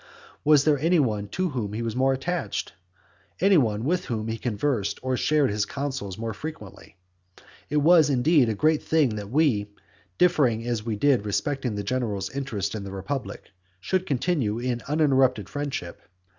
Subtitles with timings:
[0.43, 2.73] Was there any one to whom he was more attached?
[3.39, 6.95] any one with whom he conversed or shared his counsels more frequently?
[7.69, 9.69] It was, indeed, a great thing that we,
[10.17, 15.47] differing as we did respecting the general interests of the republic, should continue in uninterrupted
[15.49, 16.01] friendship.